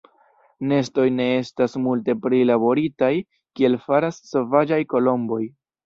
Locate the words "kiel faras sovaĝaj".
3.61-4.85